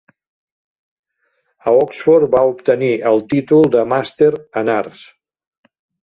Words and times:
A 1.71 1.73
Oxford 1.81 2.31
va 2.35 2.41
obtenir 2.53 2.89
el 3.09 3.21
títol 3.33 3.69
de 3.75 3.83
Màster 3.91 4.31
en 4.63 4.73
Arts. 4.77 5.05